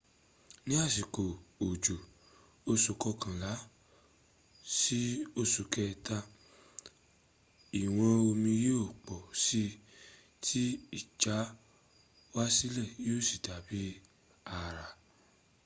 ní 0.67 0.73
àsìkò 0.85 1.23
òjò 1.67 1.95
oṣù 2.71 2.91
kọkànlá 3.03 3.51
sí 4.77 4.99
oṣù 5.41 5.61
kẹta 5.73 6.17
ìwọn 7.81 8.11
omi 8.29 8.51
yíó 8.63 8.83
pọ̀ 9.05 9.19
sí 9.43 9.63
tí 10.43 10.61
ìjáwásílẹ̀ 10.99 12.89
yíò 13.05 13.17
sí 13.27 13.35
dàbí 13.45 13.81
àrà 14.61 14.85